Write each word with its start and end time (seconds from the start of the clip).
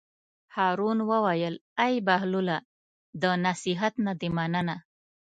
هارون 0.55 0.99
وویل: 1.09 1.55
ای 1.85 1.93
بهلوله 2.07 2.57
د 3.21 3.23
نصیحت 3.45 3.93
نه 4.05 4.13
دې 4.19 4.29
مننه. 4.37 4.75